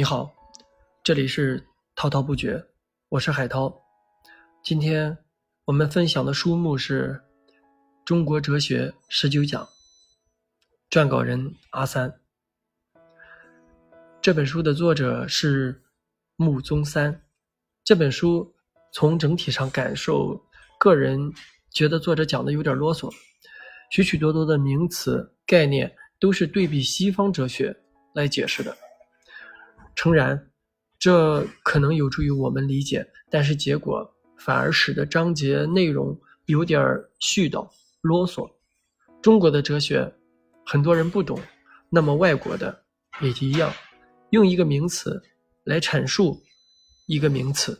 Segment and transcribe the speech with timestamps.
[0.00, 0.34] 你好，
[1.04, 1.62] 这里是
[1.94, 2.64] 滔滔不绝，
[3.10, 3.70] 我是海涛。
[4.64, 5.14] 今天
[5.66, 7.20] 我们分享的书目是
[8.06, 9.62] 《中国哲学十九讲》，
[10.88, 12.18] 撰稿人阿三。
[14.22, 15.82] 这本书的作者是
[16.36, 17.22] 穆宗三。
[17.84, 18.54] 这本书
[18.94, 20.42] 从整体上感受，
[20.78, 21.30] 个人
[21.74, 23.12] 觉得作者讲的有点啰嗦，
[23.90, 27.76] 许许多多的名词概念都是对比西方哲学
[28.14, 28.74] 来解释的。
[29.94, 30.50] 诚然，
[30.98, 36.80] 这可能有助于我们理解，但是结果反而使得章节内容有点
[37.20, 37.68] 絮叨、
[38.00, 38.50] 啰嗦。
[39.20, 40.10] 中国的哲学，
[40.64, 41.38] 很多人不懂，
[41.90, 42.82] 那么外国的
[43.20, 43.72] 也一样。
[44.30, 45.20] 用一个名词
[45.64, 46.40] 来阐述
[47.06, 47.78] 一个名词，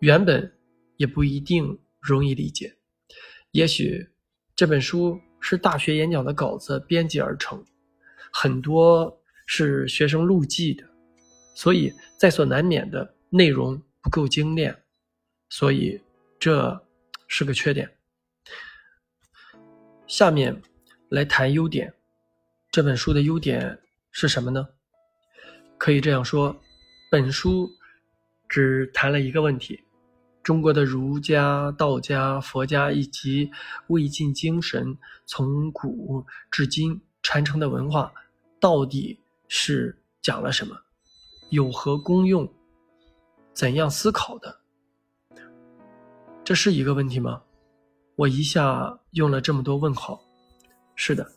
[0.00, 0.52] 原本
[0.98, 2.76] 也不一定容易理解。
[3.52, 4.06] 也许
[4.54, 7.64] 这本书是大学演讲的稿子编辑而成，
[8.32, 10.84] 很多是学生录记的。
[11.54, 14.76] 所以在所难免的内容不够精炼，
[15.48, 16.00] 所以
[16.38, 16.86] 这
[17.28, 17.90] 是个缺点。
[20.06, 20.60] 下面
[21.08, 21.92] 来谈优点。
[22.70, 23.78] 这本书的优点
[24.10, 24.66] 是什么呢？
[25.76, 26.58] 可以这样说，
[27.10, 27.70] 本书
[28.48, 29.82] 只谈了一个问题：
[30.42, 33.50] 中国的儒家、道家、佛家以及
[33.88, 38.12] 魏晋精神从古至今传承的文化，
[38.58, 40.74] 到底是讲了什么？
[41.52, 42.50] 有何功用？
[43.52, 44.60] 怎样思考的？
[46.42, 47.42] 这是一个问题吗？
[48.16, 50.18] 我一下用了这么多问号。
[50.96, 51.30] 是的，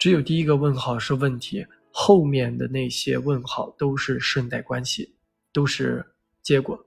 [0.00, 5.14] 只有第一个问号是问题，后面的那些问号都是顺带关系，
[5.52, 6.04] 都是
[6.42, 6.84] 结果。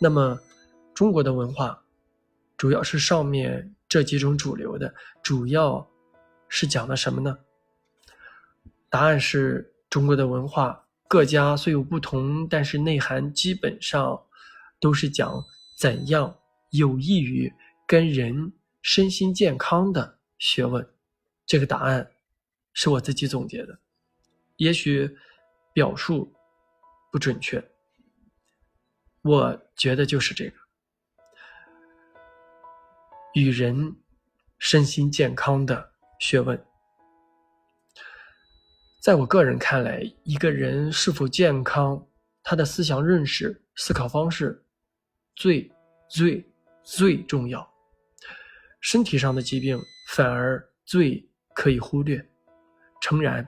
[0.00, 0.36] 那么，
[0.92, 1.80] 中国的文化
[2.56, 5.88] 主要是上面这几种主流的，主要
[6.48, 7.38] 是讲的什么呢？
[8.90, 9.71] 答案是。
[9.92, 14.18] 中国的文化各家虽有不同，但是内涵基本上
[14.80, 15.44] 都是讲
[15.76, 16.34] 怎样
[16.70, 17.52] 有益于
[17.86, 20.82] 跟人身心健康的学问。
[21.44, 22.10] 这个答案
[22.72, 23.78] 是我自己总结的，
[24.56, 25.14] 也许
[25.74, 26.32] 表述
[27.10, 27.62] 不准确，
[29.20, 30.54] 我觉得就是这个
[33.34, 33.94] 与人
[34.58, 36.71] 身心健康的学问。
[39.02, 42.00] 在我个人看来，一个人是否健康，
[42.40, 44.64] 他的思想认识、思考方式，
[45.34, 45.68] 最
[46.08, 46.46] 最
[46.84, 47.68] 最重要。
[48.80, 49.76] 身体上的疾病
[50.10, 52.24] 反而最可以忽略。
[53.00, 53.44] 诚然，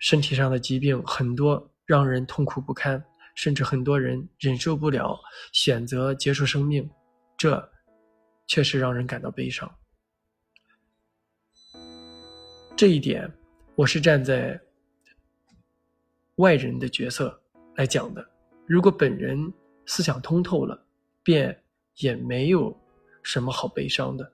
[0.00, 3.00] 身体上的疾病很多让人痛苦不堪，
[3.36, 5.16] 甚至很多人忍受不了，
[5.52, 6.90] 选择结束生命，
[7.36, 7.70] 这
[8.48, 9.72] 确实让人感到悲伤。
[12.76, 13.32] 这一点。
[13.76, 14.60] 我是站在
[16.36, 17.36] 外人的角色
[17.74, 18.24] 来讲的。
[18.66, 19.52] 如果本人
[19.84, 20.80] 思想通透了，
[21.24, 21.60] 便
[21.96, 22.72] 也没有
[23.24, 24.32] 什么好悲伤的。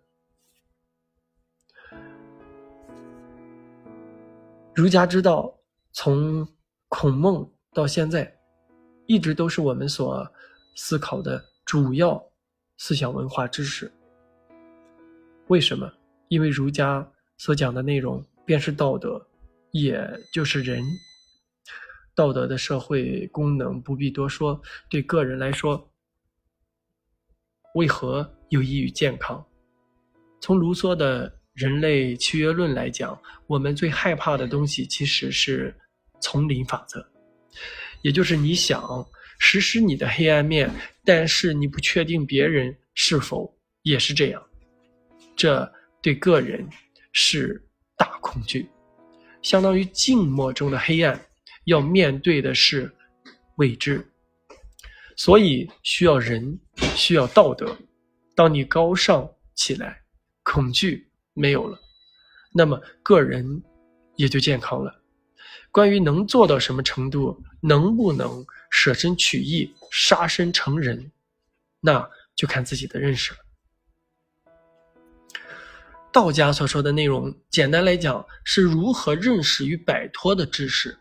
[4.75, 5.59] 儒家之道，
[5.93, 6.47] 从
[6.89, 8.31] 孔孟到现在，
[9.07, 10.31] 一直都是我们所
[10.75, 12.22] 思考的主要
[12.77, 13.91] 思想文化知识。
[15.47, 15.91] 为什么？
[16.28, 19.27] 因为儒家所讲的内容便是道德。
[19.73, 20.01] 也
[20.33, 20.83] 就是人
[22.15, 24.61] 道德的社会功能不必多说。
[24.89, 25.91] 对个人来说，
[27.75, 29.45] 为何有益于健康？
[30.41, 35.75] 从卢梭的人类契约论来讲，我们最害怕的东西其实是
[36.21, 37.07] 丛林法则，
[38.03, 38.83] 也就是你想
[39.39, 40.71] 实施你的黑暗面，
[41.05, 44.43] 但是你不确定别人是否也是这样，
[45.37, 45.71] 这
[46.03, 46.69] 对个人
[47.13, 47.63] 是
[47.97, 48.69] 大恐惧。
[49.43, 51.21] 相当于静默中的黑暗，
[51.65, 52.93] 要面对的是
[53.56, 54.06] 未知，
[55.17, 56.59] 所以需要人，
[56.95, 57.77] 需要道德。
[58.34, 60.01] 当你高尚起来，
[60.42, 61.78] 恐惧没有了，
[62.53, 63.63] 那么个人
[64.16, 65.01] 也就健康了。
[65.71, 71.10] 关于能做到什么程度，能不能舍身取义、杀身成仁，
[71.81, 73.39] 那就看自己的认识了。
[76.12, 80.98] 道家所说的内容，简单来讲是如何认识与摆脱的知识，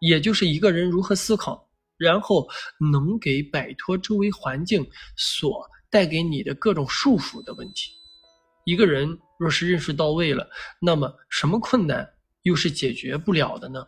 [0.00, 2.48] 也就是一个人如何思考，然后
[2.92, 4.84] 能给摆脱周围环境
[5.16, 7.92] 所带给你的各种束缚的问题。
[8.64, 10.48] 一个人若是认识到位了，
[10.80, 12.08] 那么什么困难
[12.42, 13.86] 又是解决不了的呢？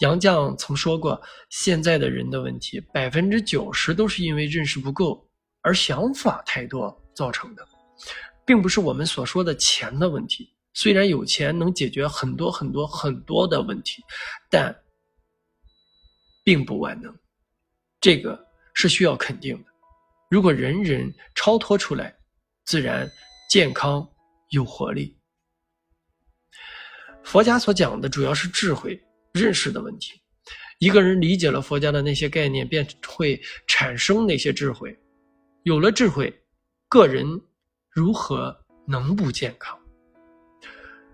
[0.00, 1.18] 杨绛曾说过，
[1.48, 5.26] 现在的人的问题，百分之九十都是因为认识不够
[5.62, 7.66] 而想法太多造成的。
[8.46, 14.02] 并不是我们所说的钱的问题，虽然有钱能解决很多很多很多的问题，
[14.48, 14.74] 但
[16.44, 17.12] 并不万能，
[18.00, 19.64] 这个是需要肯定的。
[20.30, 22.16] 如果人人超脱出来，
[22.64, 23.10] 自然
[23.50, 24.08] 健康
[24.50, 25.16] 有活力。
[27.24, 29.00] 佛家所讲的主要是智慧、
[29.32, 30.12] 认识的问题。
[30.78, 34.96] 一个人理解了佛家的那些概念，便会产生那些智慧。
[35.64, 36.32] 有了智慧，
[36.88, 37.26] 个人
[37.96, 38.54] 如何
[38.84, 39.74] 能不健康？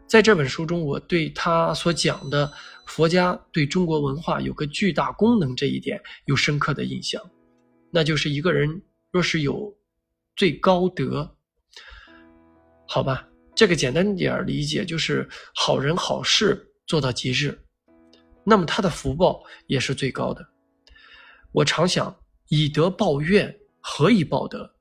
[0.08, 2.52] 在这本书中，我对他所讲的
[2.86, 7.22] 佛家对中国文化有个巨大功能这一点有深刻的印象，
[7.88, 8.82] 那就是一个人
[9.12, 9.72] 若是有
[10.34, 11.36] 最高德，
[12.88, 17.64] 好吧，这个简单点理解就是好人好事做到极致，
[18.42, 20.44] 那么他的福报也是最高的。
[21.52, 22.12] 我常想，
[22.48, 24.74] 以德报怨，何以报德？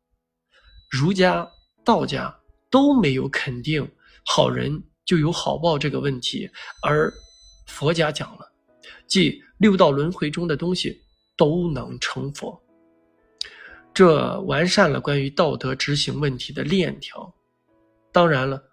[0.89, 1.47] 儒家、
[1.83, 2.33] 道家
[2.69, 3.87] 都没有肯定
[4.25, 4.81] 好人。
[5.03, 6.49] 就有好报这个问题，
[6.83, 7.11] 而
[7.65, 8.49] 佛家讲了，
[9.07, 11.01] 即六道轮回中的东西
[11.35, 12.57] 都能成佛，
[13.93, 17.33] 这完善了关于道德执行问题的链条。
[18.13, 18.63] 当然了，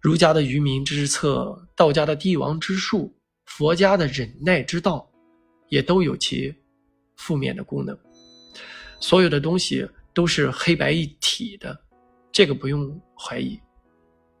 [0.00, 5.10] 儒家的愚民之策，道家的帝王之术，佛家的忍耐之道，
[5.68, 6.54] 也都有其
[7.16, 7.98] 负面的功能。
[8.98, 11.78] 所有的东西都是黑白一体的，
[12.40, 13.60] 这个不用怀疑。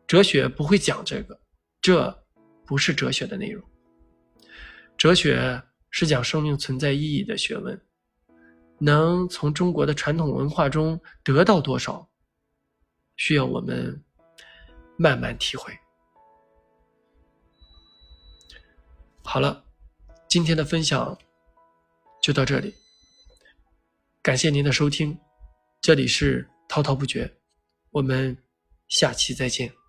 [0.06, 1.38] 哲学不会讲这个，
[1.82, 2.24] 这
[2.64, 3.62] 不是哲学的内容。
[4.96, 7.78] 哲学是讲生命存在意义的学问，
[8.78, 12.08] 能从中国的传统文化中得到多少，
[13.16, 14.02] 需要我们
[14.96, 15.70] 慢慢体会。
[19.22, 19.62] 好了，
[20.26, 21.18] 今天的分享
[22.22, 22.74] 就到这里，
[24.22, 25.20] 感谢您的收听，
[25.82, 27.30] 这里是滔滔不绝，
[27.90, 28.36] 我们
[28.88, 29.79] 下期再见。